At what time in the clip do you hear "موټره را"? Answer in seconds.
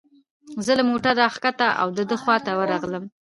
0.89-1.27